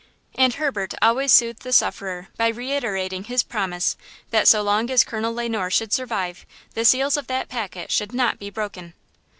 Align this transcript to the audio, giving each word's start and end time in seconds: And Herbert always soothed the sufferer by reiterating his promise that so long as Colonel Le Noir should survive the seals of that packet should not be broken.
And 0.33 0.55
Herbert 0.55 0.95
always 0.99 1.31
soothed 1.31 1.61
the 1.61 1.71
sufferer 1.71 2.29
by 2.35 2.47
reiterating 2.47 3.25
his 3.25 3.43
promise 3.43 3.95
that 4.31 4.47
so 4.47 4.63
long 4.63 4.89
as 4.89 5.03
Colonel 5.03 5.31
Le 5.31 5.47
Noir 5.47 5.69
should 5.69 5.93
survive 5.93 6.43
the 6.73 6.85
seals 6.85 7.17
of 7.17 7.27
that 7.27 7.49
packet 7.49 7.91
should 7.91 8.11
not 8.11 8.39
be 8.39 8.49
broken. 8.49 8.95